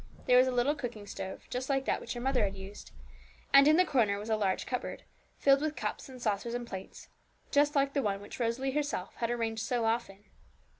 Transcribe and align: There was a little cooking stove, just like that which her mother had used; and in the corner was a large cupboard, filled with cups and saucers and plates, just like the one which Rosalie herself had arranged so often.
There 0.25 0.39
was 0.39 0.47
a 0.47 0.51
little 0.51 0.73
cooking 0.73 1.05
stove, 1.05 1.43
just 1.51 1.69
like 1.69 1.85
that 1.85 2.01
which 2.01 2.13
her 2.13 2.19
mother 2.19 2.43
had 2.43 2.55
used; 2.55 2.89
and 3.53 3.67
in 3.67 3.77
the 3.77 3.85
corner 3.85 4.17
was 4.17 4.31
a 4.31 4.35
large 4.35 4.65
cupboard, 4.65 5.03
filled 5.37 5.61
with 5.61 5.75
cups 5.75 6.09
and 6.09 6.19
saucers 6.19 6.55
and 6.55 6.65
plates, 6.65 7.07
just 7.51 7.75
like 7.75 7.93
the 7.93 8.01
one 8.01 8.19
which 8.19 8.39
Rosalie 8.39 8.71
herself 8.71 9.13
had 9.17 9.29
arranged 9.29 9.61
so 9.61 9.85
often. 9.85 10.23